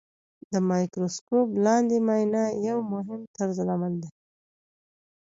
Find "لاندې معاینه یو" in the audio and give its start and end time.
1.65-2.79